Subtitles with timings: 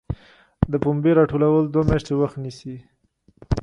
[0.71, 2.75] د پنبې راټولول دوه میاشتې وخت نیسي.